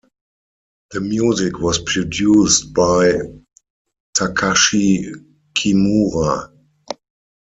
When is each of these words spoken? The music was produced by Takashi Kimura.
The 0.93 0.99
music 0.99 1.59
was 1.59 1.77
produced 1.77 2.73
by 2.73 3.19
Takashi 4.17 5.05
Kimura. 5.53 6.51